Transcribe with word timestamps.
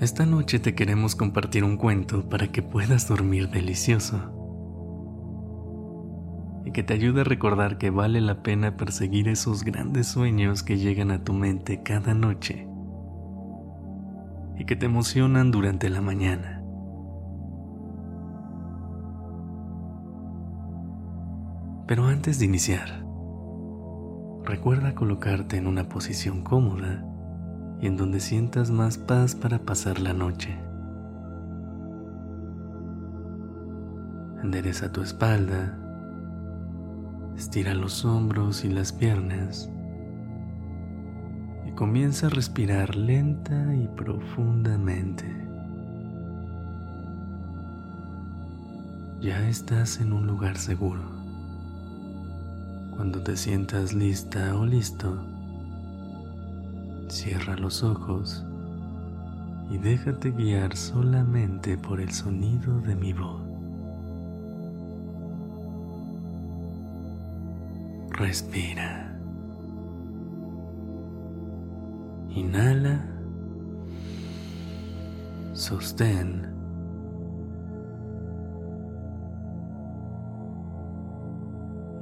Esta 0.00 0.26
noche 0.26 0.58
te 0.58 0.74
queremos 0.74 1.14
compartir 1.14 1.62
un 1.62 1.76
cuento 1.76 2.28
para 2.28 2.48
que 2.48 2.62
puedas 2.62 3.06
dormir 3.06 3.48
delicioso 3.48 4.18
y 6.64 6.72
que 6.72 6.82
te 6.82 6.94
ayude 6.94 7.20
a 7.20 7.24
recordar 7.24 7.78
que 7.78 7.90
vale 7.90 8.20
la 8.20 8.42
pena 8.42 8.76
perseguir 8.76 9.28
esos 9.28 9.62
grandes 9.62 10.08
sueños 10.08 10.64
que 10.64 10.78
llegan 10.78 11.12
a 11.12 11.22
tu 11.22 11.32
mente 11.32 11.84
cada 11.84 12.12
noche 12.12 12.66
y 14.58 14.64
que 14.64 14.74
te 14.74 14.86
emocionan 14.86 15.52
durante 15.52 15.88
la 15.88 16.00
mañana. 16.00 16.60
Pero 21.86 22.06
antes 22.06 22.40
de 22.40 22.46
iniciar, 22.46 23.06
recuerda 24.42 24.96
colocarte 24.96 25.56
en 25.56 25.68
una 25.68 25.88
posición 25.88 26.42
cómoda 26.42 27.13
y 27.80 27.86
en 27.86 27.96
donde 27.96 28.20
sientas 28.20 28.70
más 28.70 28.98
paz 28.98 29.34
para 29.34 29.58
pasar 29.58 30.00
la 30.00 30.12
noche. 30.12 30.58
Endereza 34.42 34.92
tu 34.92 35.02
espalda, 35.02 35.78
estira 37.36 37.74
los 37.74 38.04
hombros 38.04 38.64
y 38.64 38.68
las 38.68 38.92
piernas 38.92 39.70
y 41.66 41.72
comienza 41.72 42.26
a 42.26 42.30
respirar 42.30 42.94
lenta 42.94 43.74
y 43.74 43.88
profundamente. 43.88 45.44
Ya 49.20 49.48
estás 49.48 50.00
en 50.00 50.12
un 50.12 50.26
lugar 50.26 50.58
seguro. 50.58 51.00
Cuando 52.94 53.22
te 53.22 53.36
sientas 53.38 53.94
lista 53.94 54.54
o 54.54 54.66
listo, 54.66 55.33
Cierra 57.14 57.54
los 57.54 57.84
ojos 57.84 58.44
y 59.70 59.78
déjate 59.78 60.32
guiar 60.32 60.76
solamente 60.76 61.78
por 61.78 62.00
el 62.00 62.10
sonido 62.10 62.80
de 62.80 62.96
mi 62.96 63.12
voz. 63.12 63.40
Respira. 68.10 69.16
Inhala. 72.30 73.06
Sostén. 75.52 76.52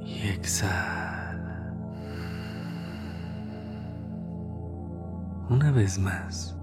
Y 0.03 0.27
exhala. 0.29 1.22
Una 5.53 5.71
vez 5.71 5.99
más. 5.99 6.57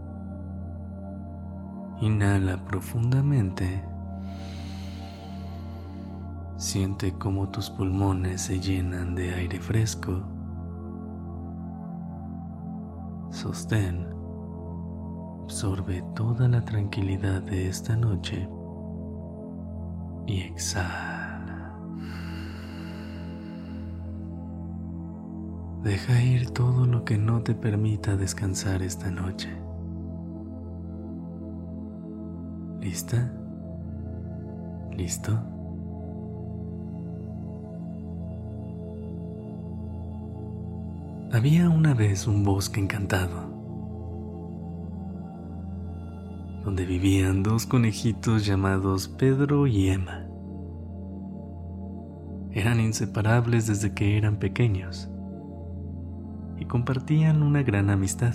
Inhala 2.01 2.57
profundamente. 2.65 3.85
Siente 6.57 7.13
cómo 7.17 7.49
tus 7.51 7.71
pulmones 7.71 8.41
se 8.41 8.59
llenan 8.59 9.15
de 9.15 9.33
aire 9.33 9.61
fresco. 9.61 10.25
Sostén. 13.31 14.09
Absorbe 15.45 16.03
toda 16.17 16.49
la 16.49 16.65
tranquilidad 16.65 17.43
de 17.43 17.69
esta 17.69 17.95
noche 17.95 18.49
y 20.27 20.41
exhala. 20.41 21.20
Deja 25.83 26.23
ir 26.23 26.51
todo 26.51 26.85
lo 26.85 27.07
que 27.07 27.17
no 27.17 27.43
te 27.43 27.55
permita 27.55 28.15
descansar 28.15 28.83
esta 28.83 29.11
noche. 29.11 29.49
¿Lista? 32.81 33.33
¿Listo? 34.95 35.33
Había 41.33 41.71
una 41.71 41.95
vez 41.95 42.27
un 42.27 42.45
bosque 42.45 42.81
encantado, 42.81 43.49
donde 46.63 46.85
vivían 46.85 47.43
dos 47.43 47.65
conejitos 47.65 48.45
llamados 48.45 49.09
Pedro 49.09 49.67
y 49.67 49.89
Emma. 49.89 50.27
Eran 52.51 52.81
inseparables 52.81 53.67
desde 53.67 53.95
que 53.95 54.19
eran 54.19 54.37
pequeños 54.37 55.09
y 56.61 56.67
compartían 56.67 57.43
una 57.43 57.63
gran 57.63 57.91
amistad. 57.91 58.35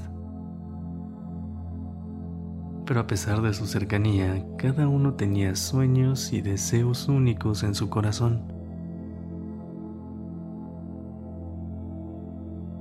Pero 2.86 3.00
a 3.00 3.08
pesar 3.08 3.42
de 3.42 3.54
su 3.54 3.66
cercanía, 3.68 4.46
cada 4.58 4.88
uno 4.88 5.14
tenía 5.14 5.56
sueños 5.56 6.34
y 6.34 6.42
deseos 6.42 7.08
únicos 7.08 7.64
en 7.64 7.76
su 7.76 7.90
corazón. 7.90 8.42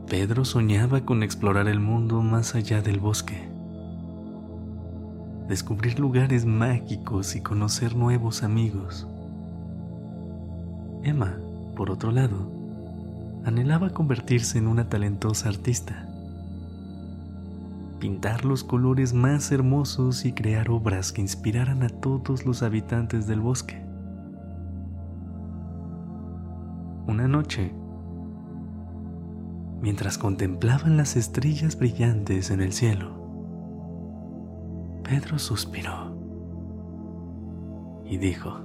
Pedro 0.08 0.44
soñaba 0.44 1.02
con 1.02 1.22
explorar 1.22 1.68
el 1.68 1.80
mundo 1.80 2.22
más 2.22 2.54
allá 2.54 2.82
del 2.82 3.00
bosque, 3.00 3.48
descubrir 5.48 5.98
lugares 5.98 6.46
mágicos 6.46 7.36
y 7.36 7.40
conocer 7.40 7.96
nuevos 7.96 8.42
amigos. 8.42 9.06
Emma, 11.02 11.38
por 11.74 11.90
otro 11.90 12.12
lado, 12.12 12.63
anhelaba 13.44 13.90
convertirse 13.90 14.58
en 14.58 14.66
una 14.66 14.88
talentosa 14.88 15.48
artista, 15.48 16.08
pintar 18.00 18.44
los 18.44 18.64
colores 18.64 19.12
más 19.12 19.52
hermosos 19.52 20.24
y 20.24 20.32
crear 20.32 20.70
obras 20.70 21.12
que 21.12 21.20
inspiraran 21.20 21.82
a 21.82 21.88
todos 21.88 22.46
los 22.46 22.62
habitantes 22.62 23.26
del 23.26 23.40
bosque. 23.40 23.84
Una 27.06 27.28
noche, 27.28 27.74
mientras 29.82 30.16
contemplaban 30.16 30.96
las 30.96 31.16
estrellas 31.16 31.78
brillantes 31.78 32.50
en 32.50 32.62
el 32.62 32.72
cielo, 32.72 33.22
Pedro 35.02 35.38
suspiró 35.38 36.16
y 38.06 38.16
dijo, 38.16 38.58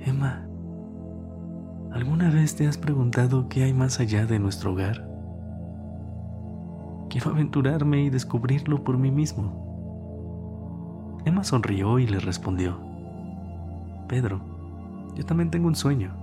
Emma, 0.00 0.49
¿Alguna 1.92 2.30
vez 2.30 2.54
te 2.54 2.68
has 2.68 2.78
preguntado 2.78 3.48
qué 3.48 3.64
hay 3.64 3.74
más 3.74 3.98
allá 3.98 4.24
de 4.24 4.38
nuestro 4.38 4.72
hogar? 4.72 5.08
Quiero 7.08 7.30
aventurarme 7.30 8.04
y 8.04 8.10
descubrirlo 8.10 8.84
por 8.84 8.96
mí 8.96 9.10
mismo. 9.10 11.18
Emma 11.24 11.42
sonrió 11.42 11.98
y 11.98 12.06
le 12.06 12.20
respondió, 12.20 12.78
Pedro, 14.08 14.40
yo 15.16 15.24
también 15.24 15.50
tengo 15.50 15.66
un 15.66 15.74
sueño. 15.74 16.14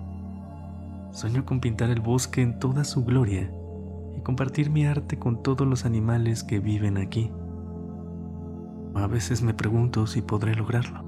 Sueño 1.11 1.45
con 1.45 1.59
pintar 1.59 1.89
el 1.89 1.99
bosque 1.99 2.41
en 2.41 2.59
toda 2.59 2.85
su 2.85 3.03
gloria 3.03 3.51
y 4.15 4.21
compartir 4.21 4.69
mi 4.69 4.85
arte 4.85 5.19
con 5.19 5.43
todos 5.43 5.67
los 5.67 5.85
animales 5.85 6.45
que 6.45 6.59
viven 6.59 6.97
aquí. 6.97 7.29
A 8.95 9.05
veces 9.07 9.41
me 9.41 9.53
pregunto 9.53 10.07
si 10.07 10.21
podré 10.21 10.55
lograrlo. 10.55 11.06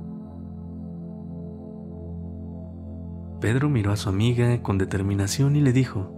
Pedro 3.40 3.70
miró 3.70 3.92
a 3.92 3.98
su 3.98 4.10
amiga 4.10 4.62
con 4.62 4.78
determinación 4.78 5.56
y 5.56 5.62
le 5.62 5.72
dijo, 5.72 6.12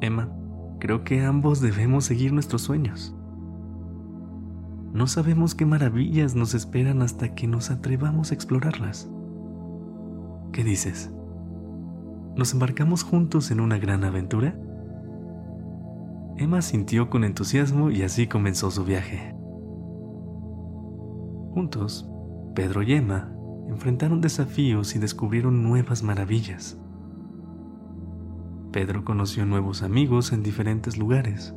Emma, 0.00 0.32
creo 0.78 1.04
que 1.04 1.24
ambos 1.24 1.60
debemos 1.60 2.06
seguir 2.06 2.32
nuestros 2.32 2.62
sueños. 2.62 3.14
No 4.92 5.06
sabemos 5.06 5.54
qué 5.54 5.66
maravillas 5.66 6.34
nos 6.34 6.54
esperan 6.54 7.02
hasta 7.02 7.34
que 7.34 7.46
nos 7.46 7.70
atrevamos 7.70 8.30
a 8.30 8.34
explorarlas. 8.34 9.10
¿Qué 10.52 10.64
dices? 10.64 11.12
¿Nos 12.34 12.54
embarcamos 12.54 13.02
juntos 13.02 13.50
en 13.50 13.60
una 13.60 13.78
gran 13.78 14.04
aventura? 14.04 14.58
Emma 16.38 16.62
sintió 16.62 17.10
con 17.10 17.24
entusiasmo 17.24 17.90
y 17.90 18.02
así 18.02 18.26
comenzó 18.26 18.70
su 18.70 18.84
viaje. 18.84 19.34
Juntos, 21.52 22.08
Pedro 22.54 22.82
y 22.82 22.94
Emma 22.94 23.37
enfrentaron 23.68 24.20
desafíos 24.20 24.96
y 24.96 24.98
descubrieron 24.98 25.62
nuevas 25.62 26.02
maravillas. 26.02 26.76
Pedro 28.72 29.04
conoció 29.04 29.46
nuevos 29.46 29.82
amigos 29.82 30.32
en 30.32 30.42
diferentes 30.42 30.98
lugares. 30.98 31.54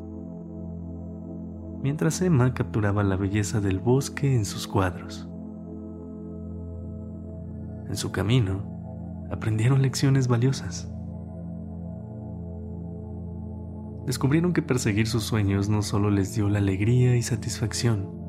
mientras 1.83 2.21
Emma 2.21 2.53
capturaba 2.53 3.03
la 3.03 3.15
belleza 3.15 3.59
del 3.59 3.79
bosque 3.79 4.35
en 4.35 4.45
sus 4.45 4.67
cuadros. 4.67 5.27
En 7.89 7.95
su 7.95 8.11
camino, 8.11 8.61
aprendieron 9.31 9.81
lecciones 9.81 10.27
valiosas. 10.27 10.91
Descubrieron 14.05 14.53
que 14.53 14.61
perseguir 14.61 15.07
sus 15.07 15.23
sueños 15.23 15.69
no 15.69 15.81
solo 15.81 16.11
les 16.11 16.35
dio 16.35 16.49
la 16.49 16.59
alegría 16.59 17.15
y 17.15 17.23
satisfacción, 17.23 18.20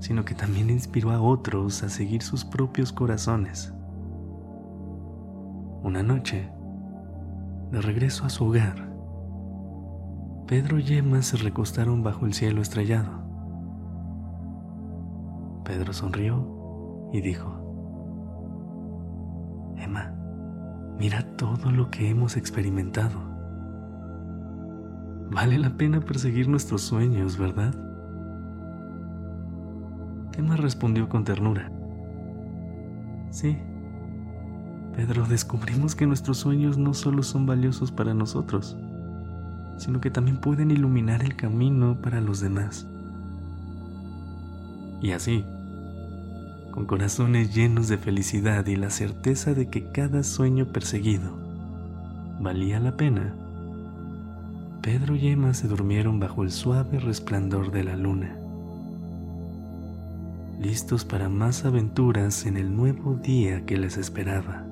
sino 0.00 0.24
que 0.24 0.34
también 0.34 0.70
inspiró 0.70 1.12
a 1.12 1.20
otros 1.20 1.82
a 1.82 1.88
seguir 1.88 2.22
sus 2.22 2.44
propios 2.44 2.92
corazones. 2.92 3.72
Una 5.82 6.02
noche, 6.02 6.50
de 7.70 7.80
regreso 7.80 8.24
a 8.24 8.30
su 8.30 8.46
hogar, 8.46 8.90
Pedro 10.46 10.80
y 10.80 10.94
Emma 10.94 11.22
se 11.22 11.36
recostaron 11.36 12.02
bajo 12.02 12.26
el 12.26 12.34
cielo 12.34 12.60
estrellado. 12.60 13.20
Pedro 15.64 15.92
sonrió 15.92 17.08
y 17.12 17.20
dijo, 17.20 17.56
Emma, 19.76 20.12
mira 20.98 21.22
todo 21.36 21.70
lo 21.70 21.90
que 21.90 22.10
hemos 22.10 22.36
experimentado. 22.36 23.20
Vale 25.30 25.58
la 25.58 25.76
pena 25.76 26.00
perseguir 26.00 26.48
nuestros 26.48 26.82
sueños, 26.82 27.38
¿verdad? 27.38 27.89
Emma 30.40 30.56
respondió 30.56 31.08
con 31.08 31.24
ternura. 31.24 31.70
Sí, 33.30 33.58
Pedro, 34.96 35.26
descubrimos 35.26 35.94
que 35.94 36.06
nuestros 36.06 36.38
sueños 36.38 36.78
no 36.78 36.94
solo 36.94 37.22
son 37.22 37.44
valiosos 37.44 37.92
para 37.92 38.14
nosotros, 38.14 38.76
sino 39.76 40.00
que 40.00 40.10
también 40.10 40.38
pueden 40.38 40.70
iluminar 40.70 41.22
el 41.22 41.36
camino 41.36 42.00
para 42.00 42.22
los 42.22 42.40
demás. 42.40 42.86
Y 45.02 45.12
así, 45.12 45.44
con 46.70 46.86
corazones 46.86 47.54
llenos 47.54 47.88
de 47.88 47.98
felicidad 47.98 48.66
y 48.66 48.76
la 48.76 48.88
certeza 48.88 49.52
de 49.52 49.68
que 49.68 49.90
cada 49.92 50.22
sueño 50.22 50.66
perseguido 50.66 51.38
valía 52.40 52.80
la 52.80 52.96
pena, 52.96 53.34
Pedro 54.80 55.16
y 55.16 55.28
Emma 55.28 55.52
se 55.52 55.68
durmieron 55.68 56.18
bajo 56.18 56.42
el 56.42 56.50
suave 56.50 56.98
resplandor 56.98 57.70
de 57.70 57.84
la 57.84 57.96
luna, 57.96 58.38
listos 60.60 61.06
para 61.06 61.30
más 61.30 61.64
aventuras 61.64 62.44
en 62.44 62.58
el 62.58 62.76
nuevo 62.76 63.14
día 63.14 63.64
que 63.64 63.78
les 63.78 63.96
esperaba. 63.96 64.66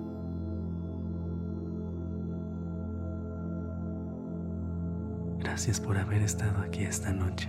Gracias 5.38 5.80
por 5.80 5.96
haber 5.96 6.20
estado 6.20 6.60
aquí 6.60 6.82
esta 6.82 7.12
noche. 7.12 7.48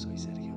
Soy 0.00 0.16
Sergio 0.16 0.40
Venegas. 0.40 0.40
Gracias 0.40 0.40
por 0.40 0.49